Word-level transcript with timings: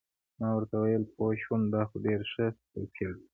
ما 0.39 0.49
ورته 0.55 0.75
وویل: 0.77 1.03
پوه 1.15 1.31
شوم، 1.43 1.61
دا 1.73 1.81
خو 1.89 1.95
ډېر 2.05 2.21
ښه 2.31 2.45
توپیر 2.71 3.09
دی. 3.17 3.25